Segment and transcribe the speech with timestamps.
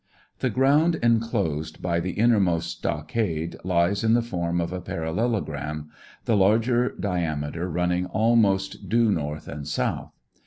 [0.39, 5.91] The ground enclosed by the innermost stockade lies in the form of a parallelogram,
[6.25, 10.17] the larger diameter running almost due north and south.